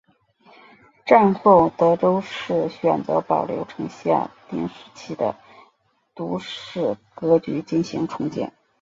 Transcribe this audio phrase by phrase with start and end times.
[1.05, 5.35] 战后德岛市选择保留城下町时期的
[6.15, 8.51] 都市格局进行重建。